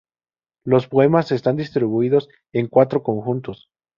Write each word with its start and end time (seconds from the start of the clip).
Los 0.63 0.87
poemas 0.87 1.31
están 1.31 1.57
distribuidos 1.57 2.27
en 2.53 2.65
cuatro 2.69 3.03
conjuntos. 3.03 3.67